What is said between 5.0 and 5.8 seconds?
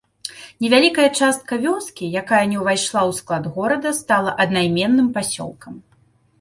пасёлкам.